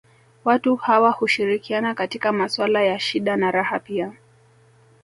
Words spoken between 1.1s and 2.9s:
hushirikiana katika maswala